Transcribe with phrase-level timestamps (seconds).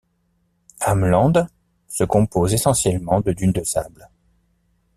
[0.79, 1.45] Ameland
[1.87, 4.09] se compose essentiellement de dunes de sable.